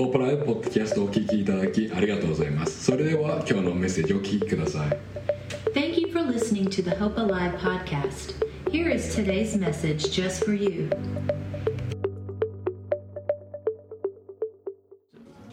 [0.00, 4.98] ホープライブポッドキャストをお聞きいただきありがとうございますそれでは今日のメッセージをお聞きください
[5.74, 8.42] Thank you for listening to the Hope Alive podcast.
[8.70, 10.88] Here is today's message just for you.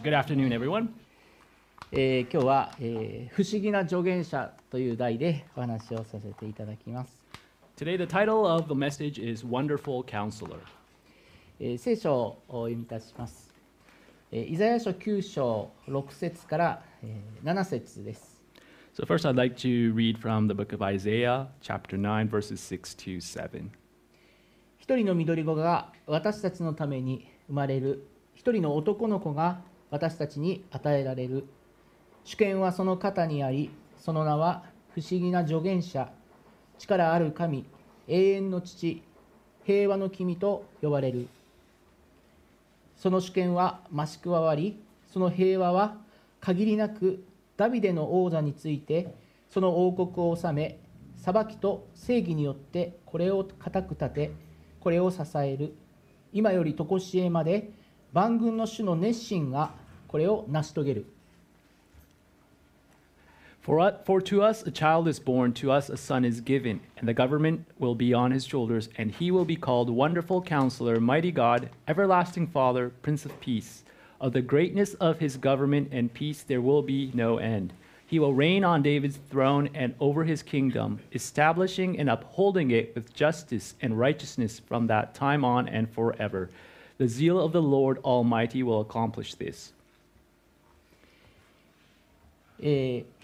[0.02, 0.94] Good afternoon, everyone.
[1.92, 7.22] えー今日は、えー不思議な助言者」という題でお話をさせていただきます、
[7.76, 10.56] Today, the title of the message is Wonderful Counselor.
[11.60, 13.47] えー聖書をお読みいたします、えー
[14.30, 18.42] イザヤ書9章6節から、えー7節です。
[18.92, 23.20] So, first, I'd like to read from the book of Isaiah, chapter 9, verses 6 to
[23.20, 23.70] 7.
[24.78, 28.06] 一人の緑子が私たちのために生まれる。
[28.34, 31.46] 一人の男の子が私たちに与えられる。
[32.24, 36.12] 主権はその肩にありその名は不思議な助言者。
[36.78, 37.64] 力ある神
[38.06, 39.02] 永遠の父
[39.64, 41.28] 平和の君と呼ばれる
[42.98, 45.96] その主権は増し加わりその平和は
[46.40, 47.24] 限りなく
[47.56, 49.14] ダビデの王座について
[49.48, 50.78] その王国を治め
[51.16, 54.32] 裁きと正義によってこれを固く立て
[54.80, 55.74] これを支える。
[56.32, 57.70] 今より常しえまで
[58.12, 59.72] 万軍の主の熱心が
[60.06, 61.06] これを成し遂げる。
[63.68, 67.12] For, for to us a child is born, to us a son is given, and the
[67.12, 71.68] government will be on his shoulders, and he will be called Wonderful Counselor, Mighty God,
[71.86, 73.82] Everlasting Father, Prince of Peace.
[74.22, 77.74] Of the greatness of his government and peace there will be no end.
[78.06, 83.12] He will reign on David's throne and over his kingdom, establishing and upholding it with
[83.12, 86.48] justice and righteousness from that time on and forever.
[86.96, 89.74] The zeal of the Lord Almighty will accomplish this.
[92.60, 93.17] えー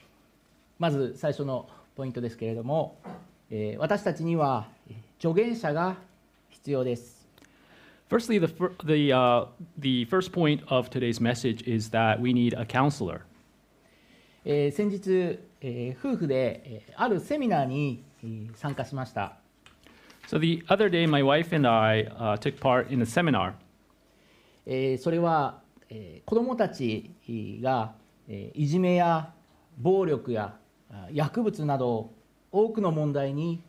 [0.84, 2.98] まず最初のポイントですけれども、
[3.50, 5.96] えー私たちにはえー助言者が
[6.50, 7.26] 必要です。
[8.10, 9.46] Firstly, the, fir- the, uh,
[9.78, 13.22] the first point of today's message is that we need a counselor.
[14.44, 19.38] えー先日、えー夫婦で、えーあるセミナーに、えー参加しました。
[20.28, 23.54] So the other day, my wife and I uh, took part in a seminar.
[24.66, 27.10] えーそれは、えー子どもたち
[27.62, 27.94] が、
[28.28, 29.32] えーいじめや
[29.78, 30.63] 暴力やあ
[31.12, 32.12] 薬物など
[32.52, 33.62] 多くの問題に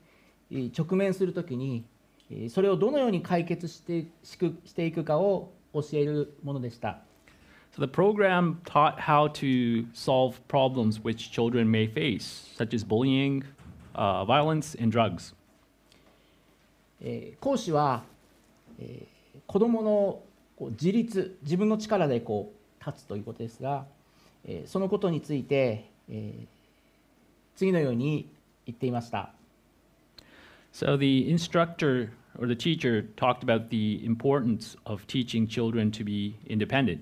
[0.52, 1.86] えー直面するときに
[2.30, 7.00] えーそれをどのように解決してしくしていくかを教えるものでした。
[7.76, 13.44] So the program taught how to solve problems which children may face, such as bullying,
[13.94, 15.36] uh, violence, and drugs.
[17.02, 18.04] えー講師は、
[18.80, 19.16] えー
[19.48, 19.82] 子ども
[20.60, 23.86] の自立自分の力でこう立つということですが、
[24.46, 26.55] えーそのことについて、えー
[27.56, 28.30] 次のように
[28.66, 29.34] 言っていました。
[30.74, 37.00] So the instructor or the teacher talked about the importance of teaching children to be independent.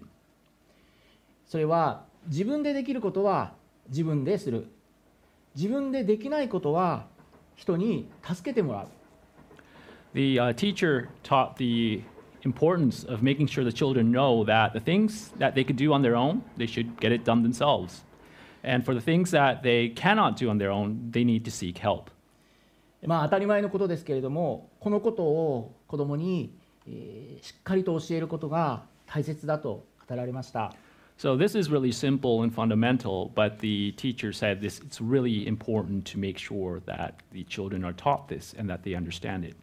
[1.47, 3.53] それは自分でできることは
[3.89, 4.67] 自分でする
[5.55, 7.05] 自分でできないことは
[7.55, 8.87] 人に助けてもらう
[10.13, 12.03] The uh, teacher taught the
[12.43, 16.03] importance of making sure the children know that the things that they could do on
[16.03, 18.03] their own, they should get it done themselves.
[18.62, 21.78] And for the things that they cannot do on their own, they need to seek
[21.78, 22.10] help.
[23.06, 26.52] まあ当たり前のことですけれどもこのことを子どもに、
[26.86, 30.72] えーしっかりと教えることが大切だと語られました
[31.16, 36.04] So this is really simple and fundamental, but the teacher said this it's really important
[36.12, 39.56] to make sure that the children are taught this and that they understand it.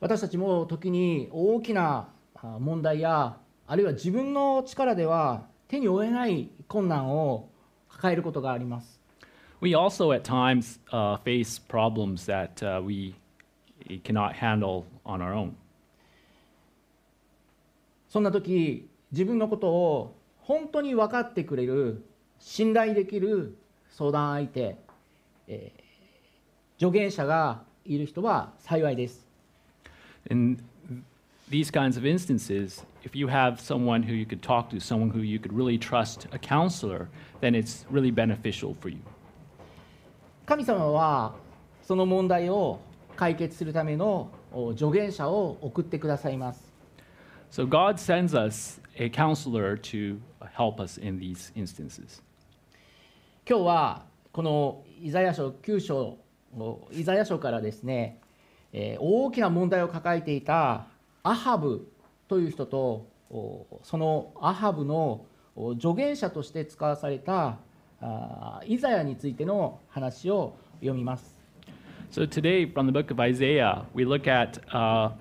[0.00, 7.48] 私たちも時に大きなあ問題やあるいは自分の力では手に負えない困難を
[7.99, 8.99] 抱えることがあります
[9.61, 13.13] We also at times uh, face problems that uh, we
[14.03, 15.51] cannot handle on our own.
[18.07, 22.05] そんな時自分のことを本当に分かってくれる
[22.39, 23.57] 信頼できる
[23.89, 24.77] 相談相手、
[25.47, 25.89] えー
[26.79, 29.27] 助言者がいる人は幸いです
[30.31, 30.63] In
[31.48, 35.20] these kinds of instances, if you have someone who you could talk to, someone who
[35.20, 37.08] you could really trust, a counselor,
[37.40, 39.00] then it's really beneficial for you.
[40.46, 41.34] 神様は
[41.82, 42.80] その問題を
[43.16, 46.72] 解決するためのお助言者を送ってくださいます
[47.50, 50.18] So God sends us a counselor to
[50.56, 52.22] help us in these instances.
[53.48, 54.02] 今日は
[54.32, 56.18] このイザヤ書9章
[56.56, 58.20] のイザヤ書からですね、
[58.72, 60.86] えー大きな問題を抱えていた
[61.23, 61.91] アハブ
[62.27, 65.25] という人とおそのアハブの
[65.55, 67.57] お助言者として使わされた
[68.65, 71.35] イザヤについての話を読みます。
[72.11, 75.11] So today, from the book of Isaiah, we look at a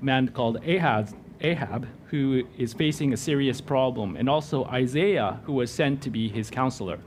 [0.00, 5.72] man called Ahaz, Ahab, who is facing a serious problem, and also Isaiah, who was
[5.72, 6.98] sent to be his counselor.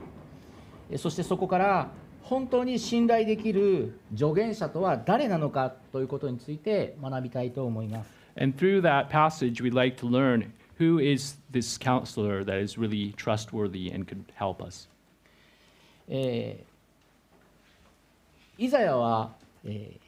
[0.90, 1.88] えそしてそこから
[2.22, 8.19] 本当に信頼できる助言者とは誰なのかということについて学びたいと思います。
[8.39, 13.89] And through that passage, we'd like to learn who is this counselor that is really trustworthy
[13.91, 14.89] and could help us.
[16.07, 16.75] えー
[18.57, 19.33] イザヤは、
[19.65, 20.05] えー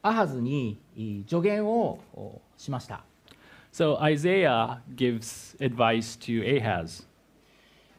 [0.00, 3.02] アハズにい助言をおしました。
[3.72, 7.04] So Isaiah gives advice to Ahaz.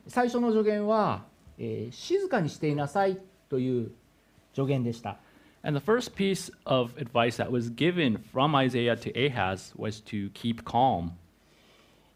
[0.08, 1.26] 最初の助言は、
[1.58, 3.20] えー静かにしていなさい
[3.50, 3.92] という
[4.54, 5.18] 助言でした。
[5.67, 10.29] and the first piece of advice that was given from Isaiah to Ahaz was to
[10.35, 11.13] keep calm.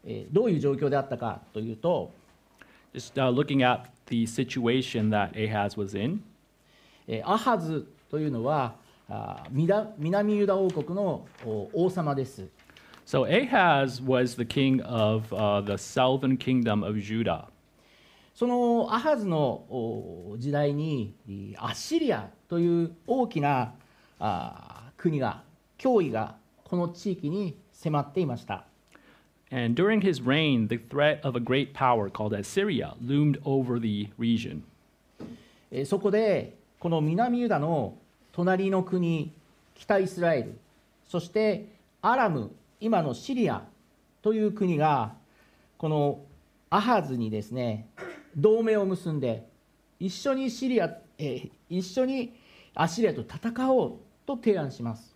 [0.05, 2.11] Eh, どういう状況であったかというと、
[2.93, 6.21] Just、uh, looking at the situation that Ahaz was in.
[7.23, 8.75] アハズというのは
[9.97, 11.25] 南ユダ王国の
[11.73, 12.47] 王様です。
[13.07, 17.45] So Ahaz was the king of、uh, the southern kingdom of Judah.
[18.35, 21.15] そのアハズの時代に
[21.57, 23.73] アッシリアという大きな
[24.19, 25.43] あ国が
[25.77, 28.65] 脅威がこの地域に迫っていました。
[29.51, 34.61] And during his reign, the threat of a great power called Assyria loomed over the region.
[35.85, 37.95] そこでこの南ユダの
[38.31, 39.31] 隣の国
[39.75, 40.57] 北イスラエル
[41.07, 41.67] そして
[42.01, 43.63] アラム今のシリア
[44.23, 45.13] という国が
[45.77, 46.21] この
[46.71, 47.87] アハズにですね
[48.35, 49.47] 同盟を結んで
[49.99, 52.33] 一緒にシリア、えー一緒に
[52.79, 53.93] アッシリアと戦おう
[54.25, 55.13] と提案します。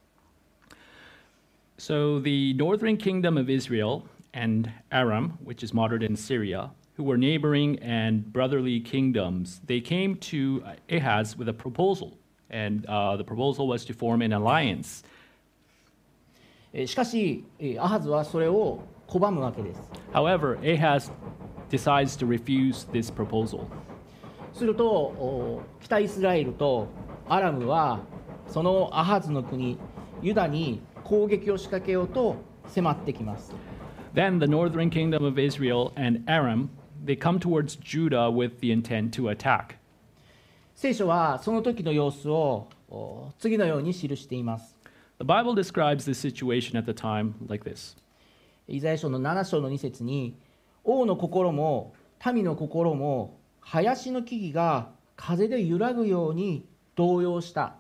[1.78, 7.80] So the northern kingdom of Israel and Aram, which is modern Syria, who were neighboring
[7.82, 12.18] and brotherly kingdoms, they came to Ahaz with a proposal.
[12.50, 15.06] And uh, the proposal was to form an alliance.
[16.74, 19.82] えーしかしえーアハズはそれを拒むわけです。
[20.12, 21.10] However, Ahaz
[21.70, 23.68] decides to refuse this proposal.
[24.52, 26.90] するとお北イスラエルと
[27.28, 28.02] アラムは
[28.48, 29.78] そのアハズの国
[30.22, 32.36] ユダに攻撃を仕掛けようと
[32.68, 33.54] 迫ってきます。
[34.14, 36.70] Then the northern kingdom of Israel and Aram,
[37.04, 39.78] they come towards Judah with the intent to attack.
[40.76, 44.76] 聖書はその時の様子をお次のように記しています。
[45.20, 47.98] The Bible describes this situation at the time like this.
[48.68, 50.38] イザヤ書の7章の2節に
[50.84, 51.94] 王の心も
[52.34, 57.76] 民の心も林の木々が風で揺らぐように動揺した。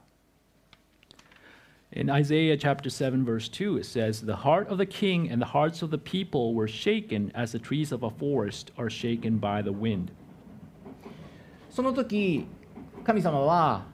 [1.95, 5.50] In Isaiah chapter 7, verse 2, it says, The heart of the king and the
[5.50, 9.62] hearts of the people were shaken as the trees of a forest are shaken by
[9.62, 10.12] the wind.
[11.69, 12.48] その時
[13.04, 13.86] 神様は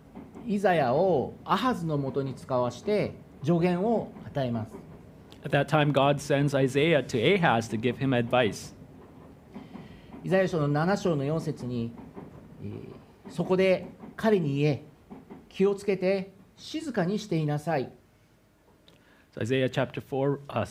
[0.48, 3.14] イザヤをアハズのもとに使わして
[3.44, 4.72] 助言を与えます。
[5.44, 8.74] At that time, God sends Isaiah to Ahaz to give him advice.
[10.24, 11.92] イザヤ書の7章の4節に、
[12.64, 13.00] えー
[13.30, 14.84] そこで彼に言え
[15.50, 17.92] 気をつけて静かにしていなさい
[19.32, 20.66] So Isaiah chapter 4, uh,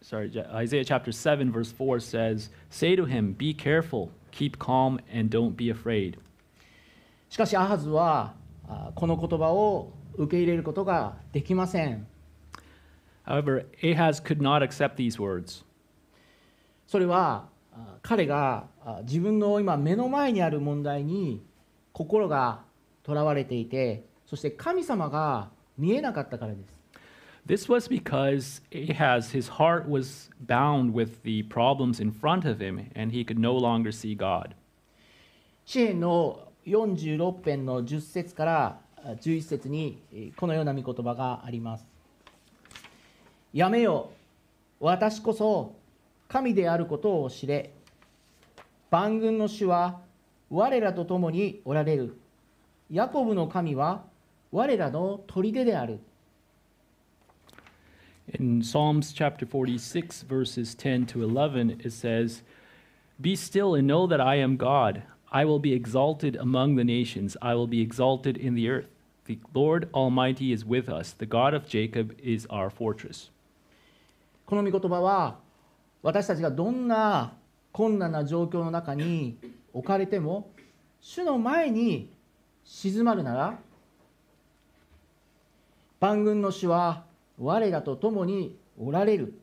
[0.00, 5.28] sorry, Isaiah chapter 7, verse 4 says, Say to him, Be careful, keep calm, and
[5.28, 6.18] don't be afraid.
[7.28, 8.34] しかしアハズは
[8.68, 12.06] あこの言葉を受け入れることができません
[13.26, 15.64] However, Ahaz could not accept these words.
[16.86, 21.44] それはあ彼があ自分の今目の前にある問題に
[21.92, 22.60] 心が
[23.02, 26.76] とらわれていてそして神様が見えなかったからです
[27.46, 32.90] This was because Ahaz, his heart was bound with the problems in front of him,
[32.96, 34.56] and he could no longer see God.
[35.64, 41.86] 詩篇の46編の10節からあ11節にえーこのような御言葉があります。
[43.52, 44.10] やめよ、
[44.80, 45.76] 私こそ
[46.26, 47.70] 神であることを知れ。
[48.90, 50.00] 万軍の主は
[50.50, 52.18] 我らと共におられる。
[52.90, 54.02] ヤコブの神は
[54.50, 56.00] 我らの砦である。
[58.38, 62.42] In Psalms chapter 46, verses 10 to 11, it says,
[63.20, 65.02] Be still and know that I am God.
[65.30, 68.88] I will be exalted among the nations, I will be exalted in the earth.
[69.26, 73.30] The Lord Almighty is with us, the God of Jacob is our fortress.
[74.44, 75.38] この御言葉は
[76.02, 77.32] 私たちがどんな
[77.72, 79.36] 困難な状況の中に
[79.72, 80.50] 置かれても
[81.00, 82.10] 主の前に
[82.64, 83.58] 静まるなら
[86.06, 87.02] 万軍の主は
[87.36, 89.34] 我らと共におられる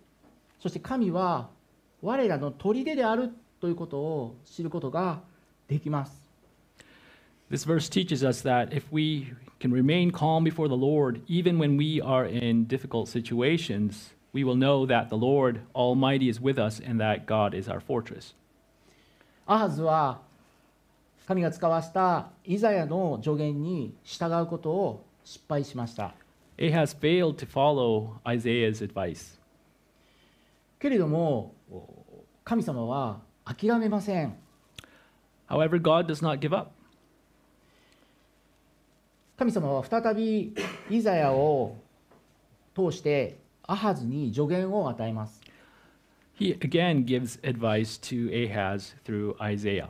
[0.61, 1.49] そして神は
[2.01, 5.19] 我らの砦であるということを知ることが
[5.67, 6.23] できます
[7.51, 11.77] This verse teaches us that if we can remain calm before the Lord, even when
[11.77, 16.79] we are in difficult situations, we will know that the Lord Almighty is with us
[16.79, 18.33] and that God is our fortress.
[19.45, 20.21] アハズは
[21.27, 26.15] 神が使わしたイザヤの助言に従うことを失敗しました
[26.59, 29.39] Ahaz failed to follow Isaiah's advice.
[30.79, 31.55] けれども
[32.43, 34.35] 神様は諦めません
[35.49, 36.71] However, God does not give up.
[39.37, 40.53] 神様は再び
[40.89, 41.75] イザヤを
[42.75, 45.41] 通してアハズに助言を与えます
[46.39, 49.89] He again gives advice to Ahaz through Isaiah.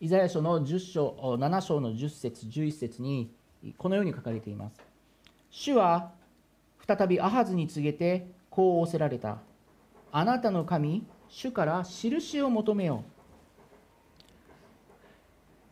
[0.00, 3.30] イザヤ書の10章7章の10節11節に
[3.76, 4.89] このように書かれています
[5.50, 6.12] 主は
[6.86, 9.38] 再びアハズに告げてこう仰せられた
[10.12, 13.10] あなたの神主から印を求めよう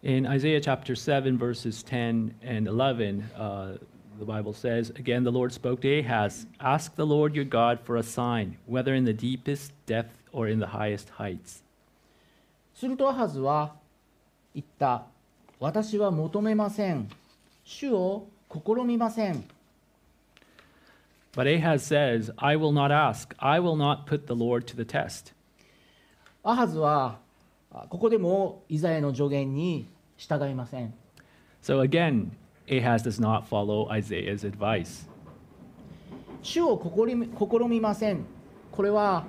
[0.00, 3.78] In Isaiah chapter 7, verses 10 and 11, uh,
[4.20, 7.96] the Bible says, Again, the Lord spoke to Ahaz, Ask the Lord your God for
[7.96, 11.64] a sign, whether in the deepest depth or in the highest heights.
[12.74, 13.74] するとアハズは
[14.54, 15.06] 言った
[15.58, 17.08] 私は求めません
[17.64, 19.44] 主を試みません
[21.35, 24.85] But Ahaz says, I will not ask, I will not put the Lord to the
[24.85, 25.33] test.
[26.43, 27.19] アハズは
[27.71, 30.93] あここでもイザヤの助言に従いません
[31.61, 32.31] So again,
[32.67, 35.07] Ahaz does not follow Isaiah's advice.
[36.41, 38.25] 主を試み試みません
[38.71, 39.23] これは、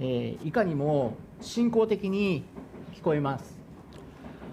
[0.00, 2.44] えーいかにも信仰的に
[2.94, 3.58] 聞こえます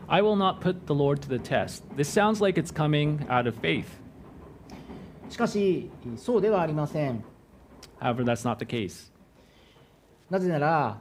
[0.07, 1.83] I will not put the Lord to the test.
[1.95, 3.85] This sounds like it's coming out of faith.
[5.28, 7.24] しかしそうではありません
[8.00, 9.10] However, that's not the case.
[10.30, 10.98] なぜなら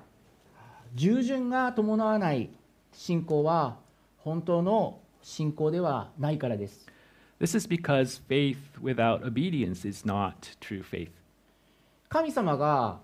[0.93, 2.49] 従順が伴わない
[2.93, 3.77] 信仰は
[4.17, 6.85] 本当の信仰ではないからです
[7.39, 11.09] This is because faith without obedience is not true faith.
[12.07, 12.99] 神様が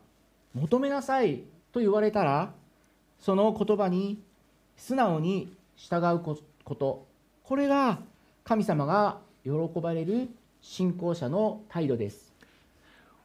[0.53, 2.53] 求めなさいと言われたら
[3.19, 4.21] その言葉に
[4.77, 7.07] 素直に従うこと
[7.43, 7.99] これが
[8.43, 9.51] 神様が喜
[9.81, 10.29] ばれる
[10.61, 12.31] 信仰者の態度です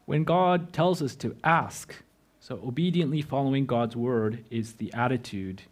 [0.09, 2.05] When God tells us to ask,
[2.41, 5.63] so obediently following God's word is the attitude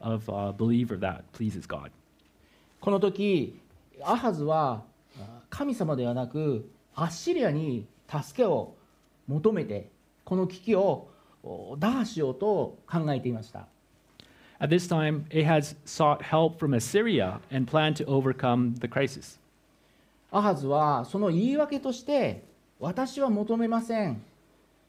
[0.00, 1.90] of a believer that pleases God.
[2.80, 3.58] この時
[4.02, 4.82] アハズは
[5.18, 8.74] あ神様ではなくアッシリアに助けを
[9.26, 9.88] 求めて
[10.24, 11.08] この危機を
[11.42, 13.66] お打破しようと考えていました
[14.60, 19.38] At this time, Ahaz sought help from Assyria and planned to overcome the crisis.
[20.34, 22.42] アハズはその言い訳として
[22.80, 24.20] 私は求めません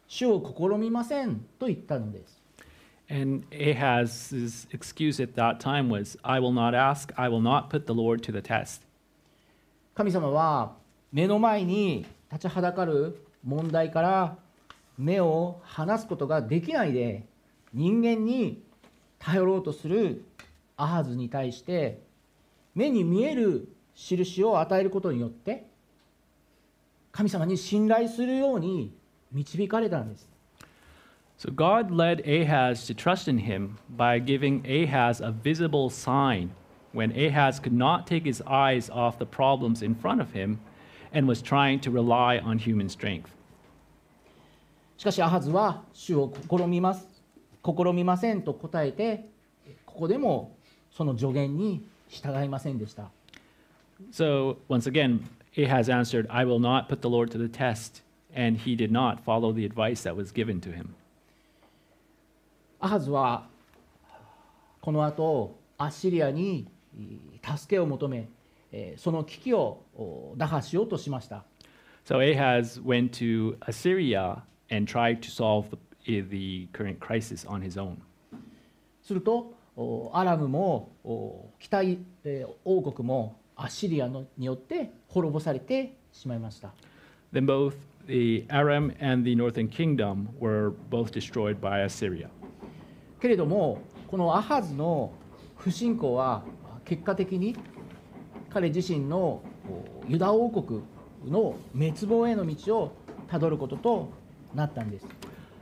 [0.08, 2.42] 主を試みませんと言ったのです
[3.12, 7.86] And Ahaz's excuse at that time was, I will not ask, I will not put
[7.86, 8.82] the Lord to the test.
[9.94, 10.74] 神様は
[11.14, 14.38] 目の前に立ちはだかる問題から
[14.98, 17.24] 目を離すことができないで
[17.72, 18.64] 人間に
[19.20, 20.26] 頼ろうとする
[20.76, 22.00] アハズに対して
[22.74, 25.66] 目に見える印を与えることによって
[27.12, 28.94] 神様に信頼するように
[29.32, 30.30] 導かれたんです
[31.38, 36.52] So God led Ahaz to trust in him by giving Ahaz a visible sign
[36.94, 40.60] when Ahaz could not take his eyes off the problems in front of him
[41.12, 43.36] and was trying to rely on human strength.
[44.98, 47.06] しかしアハズは主を試みます
[47.66, 49.26] 試みませんと答えて
[49.86, 50.56] ここでも
[50.90, 53.10] その助言に従いませんでした
[54.11, 58.03] So once again, Ahaz answered, I will not put the Lord to the test,
[58.35, 60.95] and he did not follow the advice that was given to him.
[62.83, 63.47] アハズは
[64.81, 66.67] この後アッシリアに
[67.45, 68.27] 助けを求め
[68.73, 71.45] えーその危機をお打破しようとしました
[72.07, 75.67] So Ahaz went to Assyria and tried to solve
[76.07, 77.99] the, the current crisis on his own.
[79.03, 86.74] するとおアラムもお北イえー王国も アッシリアのによって滅ぼされてしまいました
[87.34, 87.74] Then both
[88.08, 92.30] the Aram and the northern kingdom were both destroyed by Assyria.
[93.20, 95.12] けれどもこのアハズの
[95.58, 96.44] 不信仰は
[96.86, 97.56] 結果的に
[98.50, 100.84] 彼自身のおユダ王国
[101.26, 102.92] の滅亡への道を
[103.28, 104.12] たどることと
[104.54, 105.06] なったんです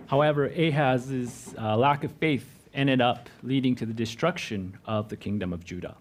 [0.07, 5.53] However, Ahaz's uh, lack of faith ended up leading to the destruction of the kingdom
[5.53, 5.95] of Judah.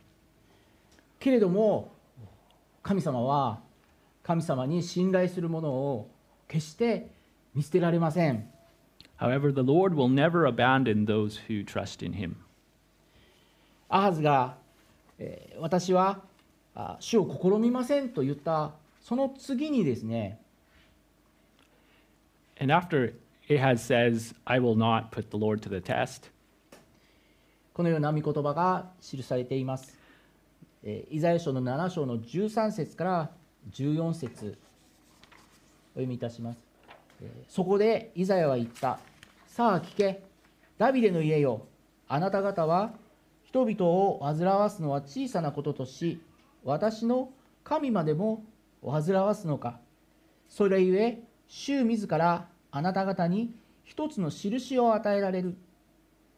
[1.23, 1.93] けれども
[2.83, 3.61] 神様は
[4.25, 6.11] 神様に信頼する者を
[6.49, 7.13] 決して
[7.55, 8.49] 見捨てられません
[9.21, 12.35] However, the Lord will never abandon those who trust in him.
[13.89, 14.57] アハズが、
[15.21, 16.23] えー私は
[16.75, 20.41] あ主を試みませんと言ったその次にですね
[22.61, 23.15] And after
[23.49, 26.33] Ahaz says, I will not put the Lord to the test,
[27.75, 30.02] このような御言葉が記されています。
[30.83, 33.31] えイザヤ書の7章の13節から
[33.73, 34.59] 14節
[35.95, 36.59] お読みいたします。
[37.49, 38.99] そこでイザヤは言った。
[39.47, 40.23] さあ聞け、
[40.79, 41.67] ダビデの家よ、
[42.09, 42.93] あなた方は
[43.45, 46.21] 人々を煩わすのは小さなこととし、
[46.65, 47.31] 私の
[47.63, 48.45] 神までも
[48.85, 49.79] 煩わすのか。
[50.49, 55.57] それゆえ、主自らあなた方に一つの印を与えられる。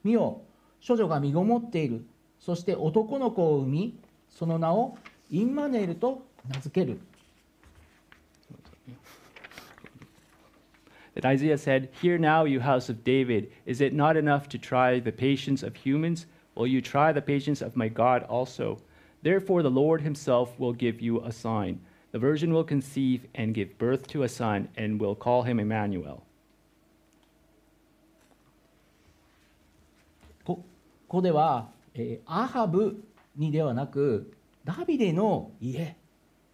[0.02, 0.42] 見よ
[0.86, 2.04] 処女が身ごもっている
[2.38, 3.98] そして男の子を産み
[4.34, 4.96] その名を
[5.30, 6.98] インマネールと名付ける
[11.14, 14.98] that Isaiah said, Hear now, you house of David, is it not enough to try
[14.98, 16.26] the patience of humans?
[16.54, 18.80] Will you try the patience of my God also?
[19.22, 21.80] Therefore, the Lord himself will give you a sign.
[22.12, 26.22] The virgin will conceive and give birth to a son, and will call him Emmanuel.
[30.44, 30.64] ここ
[31.08, 33.02] こでは、えーアハブ
[33.36, 34.32] にではなく
[34.64, 35.96] ダビデの家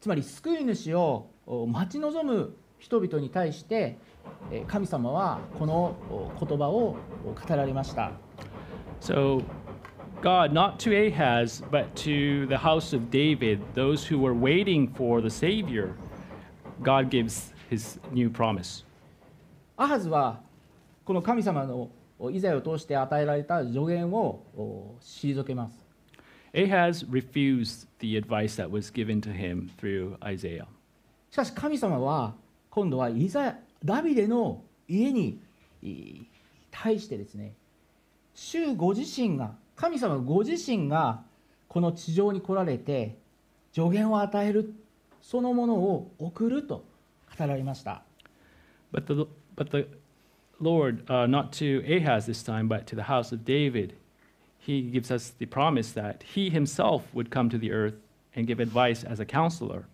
[0.01, 3.99] つまり救い主をお待ち望む人々に対して
[4.51, 6.97] えー神様はこのお言葉を
[7.27, 8.13] お語られました
[9.01, 9.43] So,
[10.21, 15.23] God, not to Ahaz, but to the house of David, those who were waiting for
[15.23, 15.95] the Savior,
[16.83, 18.85] God gives his new promise.
[19.79, 20.41] アハズは
[21.05, 25.90] この神様のおイザヤを通して与えられた助言をお退けます
[26.55, 30.67] Ahaz refused the advice that was given to him through Isaiah.
[31.31, 32.35] しかし神様は
[32.71, 35.41] 今度はイザヤダビデの家に
[35.83, 36.23] い
[36.71, 37.55] 対してですね
[38.35, 41.23] 主ご自身が神様ご自身が
[41.69, 43.17] この地上に来られて
[43.73, 44.75] 助言を与える
[45.23, 46.85] そのものを送ると
[47.39, 48.03] 語られました
[48.93, 49.87] But the, but the
[50.61, 53.95] Lord, uh, not to Ahaz this time, but to the house of David,
[54.60, 57.96] he gives us the promise that he himself would come to the earth
[58.36, 59.86] and give advice as a counselor.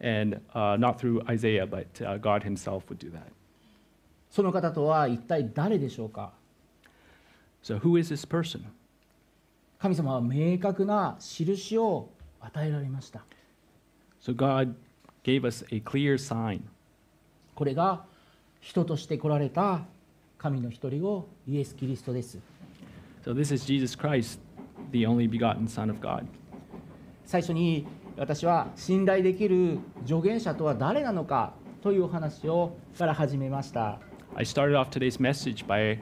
[0.00, 3.32] And uh, not through Isaiah, but uh, God himself would do that.
[4.30, 6.32] その方とは一体誰でしょうか
[7.62, 8.64] So, who is this person?
[9.78, 13.22] 神様は明確な印を与えられました
[14.20, 14.74] So, God
[15.24, 16.60] gave us a clear sign.
[17.54, 18.04] これが
[18.60, 19.80] 人として来られた
[20.36, 22.38] 神の一人をイエス・キリストです
[23.23, 24.39] So, this is Jesus Christ,
[24.91, 26.25] the only begotten Son of God.
[27.23, 27.85] 最初に
[28.17, 33.99] 私は信頼できる助言者とは誰なのかというお話をから始めました
[34.35, 35.99] I started off today's message by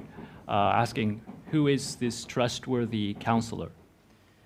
[0.48, 1.20] uh, asking,
[1.52, 3.70] Who is this trustworthy counselor?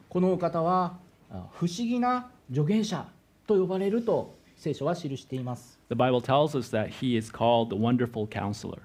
[0.09, 0.97] このお方は
[1.31, 3.07] あ不思議な助言者
[3.47, 8.79] と呼ばれると聖書は記しています The Bible tells us that he is called the wonderful counselor.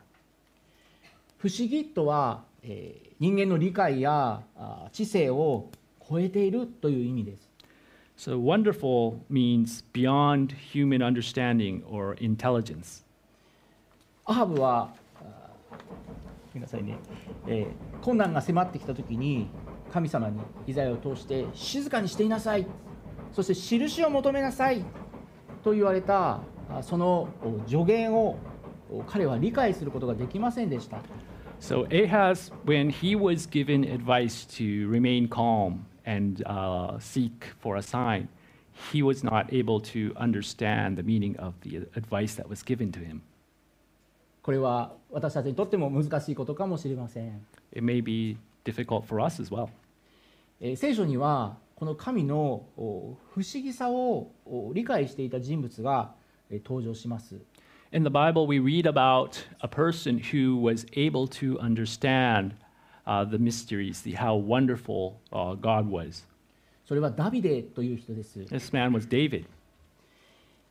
[1.38, 5.70] 不思議とは、えー人間の理解やあ知性を
[6.08, 7.50] 超えているという意味です。
[8.16, 13.04] So, wonderful means beyond human understanding or intelligence.
[14.24, 16.96] アハブはあごめんなさいね、
[17.46, 19.48] えー困難が迫ってきた時に
[19.92, 22.66] 神様にイザヤを通して静かにしていなさい。
[23.32, 24.84] そして印を求めなさい。
[25.64, 26.40] と言われた
[26.70, 28.36] あそのお助言を
[28.90, 30.98] お彼は理解することができませんでした
[31.59, 37.81] So, Ahaz, when he was given advice to remain calm and uh, seek for a
[37.81, 38.27] sign,
[38.91, 42.99] he was not able to understand the meaning of the advice that was given to
[42.99, 43.21] him.
[44.41, 49.69] これは私たちにとっても難しいことかもしれません、 It may be difficult for us as well.
[50.59, 56.13] えー聖書にはこの神のお不思議さをお理解していた人物が
[56.49, 57.35] えー登場します
[57.90, 62.54] In the Bible, we read about a person who was able to understand
[63.06, 66.26] uh, the mysteries, the, how wonderful uh, God was.
[66.84, 68.40] それはダビデという人です。
[68.40, 69.46] This man was David.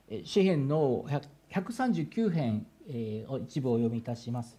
[0.09, 4.55] え詩編の100 139編えーを一部お読みいたします。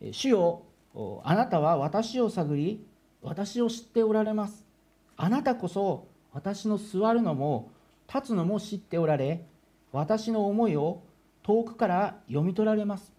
[0.00, 0.62] え主よ、
[0.94, 2.82] おあなたは私を探り、
[3.20, 4.64] 私を知っておられます。
[5.14, 7.70] あなたこそ私の座るのも
[8.08, 9.44] 立つのも知っておられ、
[9.92, 11.02] 私の思いを
[11.50, 13.12] 遠くから読み取られます。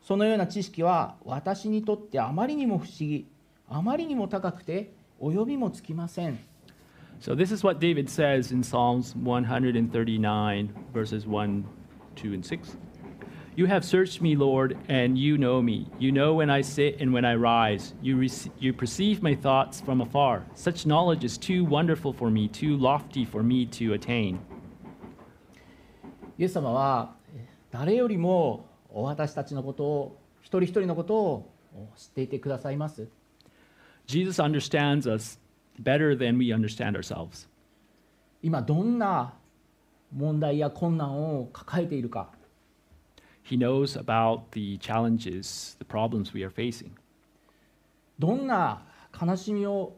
[0.00, 3.26] そのような知識は私にとってあまりにも不思議、
[3.68, 6.38] あまりにも高くて及びもつきません。
[7.20, 11.64] So, this is what David says in Psalms 139, verses 1,
[12.14, 12.78] 2, and 6.
[13.56, 15.90] You have searched me, Lord, and you know me.
[15.98, 17.92] You know when I sit and when I rise.
[18.00, 20.44] You, rec- you perceive my thoughts from afar.
[20.54, 24.38] Such knowledge is too wonderful for me, too lofty for me to attain.
[26.38, 27.17] イエス様はえ
[27.70, 31.52] 誰よりも私たちのことを一人一人のことを
[31.96, 33.08] 知っていてくださいます
[34.06, 35.38] Jesus understands us
[35.82, 37.46] better than we understand ourselves.
[38.42, 39.34] 今どんな
[40.16, 42.30] 問題や困難を抱えているか
[43.44, 46.92] He knows about the challenges, the problems we are facing.
[48.18, 48.82] どんな
[49.20, 49.94] 悲しみを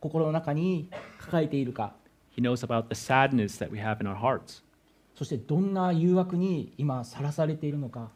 [0.00, 0.88] 心の中に
[1.18, 1.94] 抱えているか
[2.34, 4.63] He knows about the sadness that we have in our hearts.
[5.14, 8.10] そしてどんな誘惑に今さらされているのか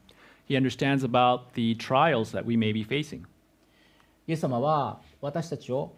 [0.49, 3.23] He understands about the trials that we may be facing.
[4.27, 5.95] イエス様は私たちを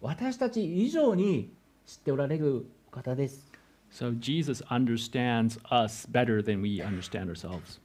[0.00, 1.50] 私たち以上に
[1.86, 3.50] 知っておられるお方です
[3.90, 7.80] So Jesus understands us better than we understand ourselves.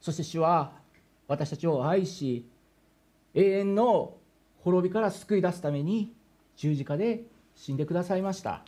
[0.00, 0.72] そして主は
[1.28, 2.46] 私たちを愛し
[3.34, 4.16] 永遠の
[4.62, 6.12] 滅びから救い出すために
[6.56, 8.62] 十字架で死んでくださいました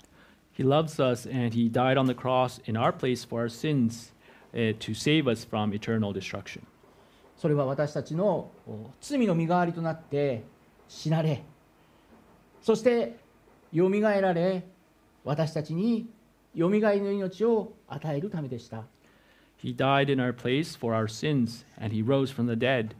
[0.53, 4.13] He loves us and he died on the cross in our place for our sins
[4.55, 6.63] uh, to save us from eternal destruction.
[7.37, 10.45] それは私たちのお罪の身代わりとなって
[10.87, 11.43] 死なれ
[12.61, 13.17] そして
[13.73, 14.63] よみがえられ
[15.25, 16.09] 私たちに
[16.55, 18.85] よみがえりの命を与えるためでした
[19.61, 22.95] He died in our place for our sins and he rose from the dead.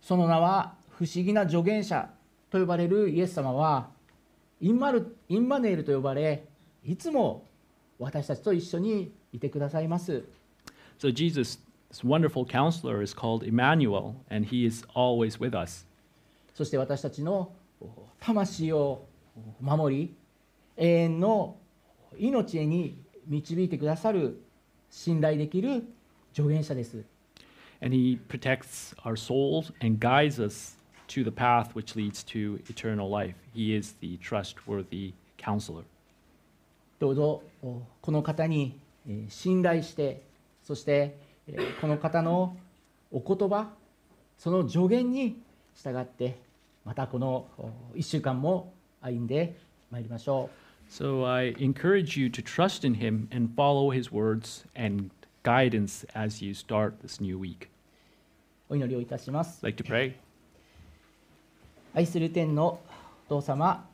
[0.00, 2.10] その名は不思議な助言者
[2.50, 3.88] と呼ばれるイエス様は
[4.60, 6.44] インマルインマネールと呼ばれ
[6.84, 7.44] いつも
[7.98, 10.24] 私たちと一緒にいてくださいます
[10.98, 15.86] So Jesus, this wonderful counselor, is called Emmanuel and he is always with us.
[16.54, 19.06] そして私たちのお魂を
[19.60, 20.14] 守り
[20.76, 21.56] 永遠の
[22.18, 24.42] 命に導いてくださる
[24.90, 25.84] 信頼できる
[26.32, 27.04] 助言者です
[27.80, 33.09] And he protects our souls and guides us to the path which leads to eternal
[33.09, 33.35] life.
[33.53, 35.83] He is the trustworthy counselor.
[36.99, 40.21] どうぞおこの方にえー信頼して
[40.63, 42.55] そしてえーこの方の
[43.11, 43.69] お言葉
[44.37, 45.41] その助言に
[45.75, 46.37] 従って
[46.85, 47.47] またこの
[47.95, 49.55] 1週間も歩んで
[49.91, 50.49] まいりましょ
[50.89, 55.09] So I encourage you to trust in him and follow his words and
[55.43, 57.67] guidance as you start this new week.
[58.69, 60.13] うお祈りをいたします I'd like to pray.
[61.94, 62.80] 愛する天の
[63.26, 63.86] お父様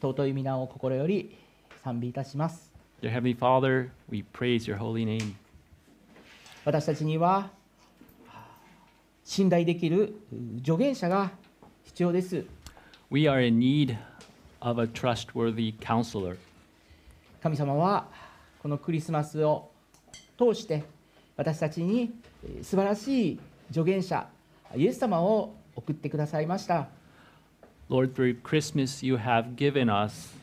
[0.00, 1.36] 尊い皆を心より
[1.82, 2.70] 賛美いたします
[3.00, 5.34] Dear Heavenly Father, we praise your holy name.
[6.64, 7.50] 私たちには
[9.24, 10.14] 信頼できる
[10.64, 11.30] 助言者が
[11.84, 12.44] 必要です
[13.10, 13.96] We are in need
[14.60, 16.36] of a trustworthy counselor.
[17.42, 18.08] 神様は
[18.60, 19.70] このクリスマスを
[20.36, 20.82] 通して
[21.36, 22.10] 私たちに
[22.44, 23.40] えー素晴らしい
[23.72, 24.28] 助言者
[24.76, 26.88] イエス様を送ってくださいました
[27.89, 30.33] Lord, through Christmas, you have given us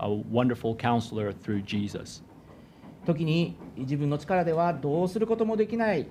[0.00, 2.22] a wonderful counselor through Jesus.
[3.06, 6.06] 時に自分の力ではどうすることもできない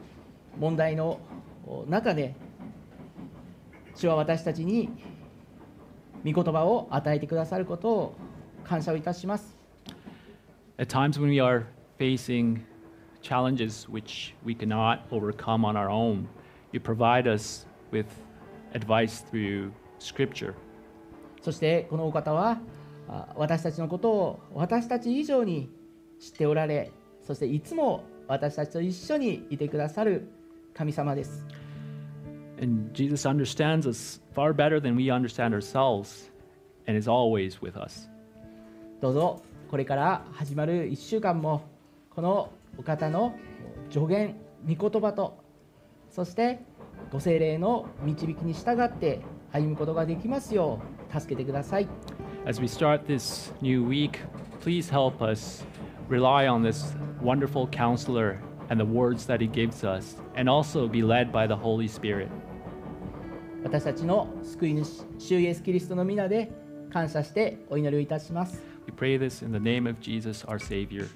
[0.58, 1.20] 問題の
[1.66, 2.34] お中で
[3.94, 4.90] 主は私たちに
[6.26, 8.16] 御言葉を与えてくださることを
[8.64, 9.56] 感謝をいたします
[10.80, 11.66] At times when we are
[12.00, 12.62] facing
[13.22, 16.28] challenges which we cannot overcome on our own,
[16.72, 18.06] you provide us with
[18.74, 19.72] advice through
[20.03, 20.55] Scripture.
[21.43, 22.61] そしてこのお方は
[23.09, 25.71] あ私たちのことを私たち以上に
[26.21, 26.93] 知っておられ
[27.27, 30.29] そしていつも私たちと一緒にいてくださる
[30.75, 31.45] 神様です
[32.61, 36.31] And Jesus understands us far better than we understand ourselves
[36.87, 38.09] and is always with us.
[39.01, 41.63] どうぞこれから始まる1週間も
[42.11, 43.35] このお方の
[43.91, 45.43] 助言御言葉と
[46.09, 46.61] そして
[47.11, 49.21] ご精霊の導きに従って
[49.53, 50.81] 歩むことができますよ
[51.17, 51.89] う助けてください
[52.47, 54.19] As we start this new week,
[54.61, 55.65] please help us
[56.09, 58.39] rely on this wonderful counselor
[58.69, 62.29] and the words that he gives us, and also be led by the Holy Spirit.
[63.63, 66.51] 私たちの救い主主イエスキリストの皆で
[66.93, 71.07] 感謝してお祈りをいたします We pray this in the name of Jesus, our Savior.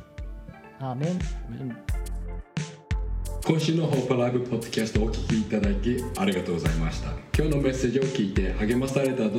[0.78, 1.18] アーメン
[1.50, 2.05] Amen.
[3.46, 9.38] 今週のホープライブポッドキャストをお聞きいただきありがとうございました今日のメッセージを聞いて励まされたと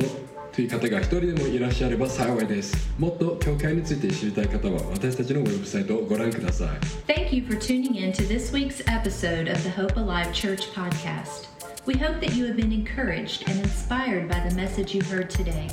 [0.50, 6.68] という方が一人でもいらっしゃれば幸いですもっと教会について知りたい方は私たちのウェブサイトをご覧ください
[7.06, 11.48] Thank you for tuning in to this week's episode of the Hope Alive Church podcast.
[11.84, 15.68] We hope that you have been encouraged and inspired by the message you heard today.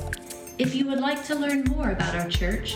[0.58, 2.76] If you would like to learn more about our church,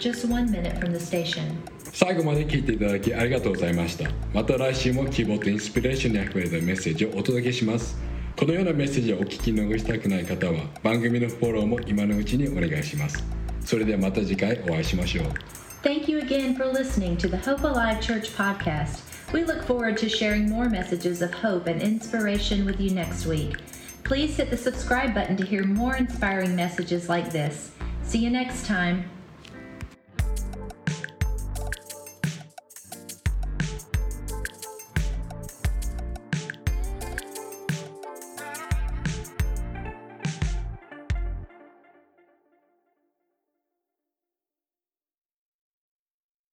[0.00, 1.42] just one minute from the station.
[1.92, 7.96] 最後まで聞いていただきありがとうございましたまた来週も希望とインスピレーションにあふれたメッセージをお届けします
[8.36, 13.24] このようなメッセージをお聞き逃したくない方は番組のフォローも今のうちにお願いします
[13.64, 15.24] それではまた次回お会いしましょう
[15.82, 19.00] Thank you again for listening to the Hope Alive Church podcast.
[19.32, 23.56] We look forward to sharing more messages of hope and inspiration with you next week.
[24.04, 27.70] Please hit the subscribe button to hear more inspiring messages like this.
[28.02, 29.08] See you next time.